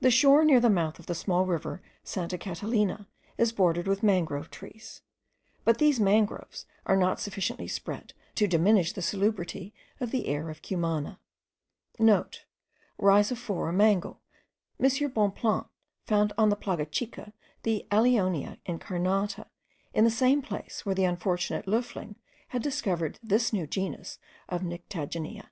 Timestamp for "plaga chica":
16.56-17.34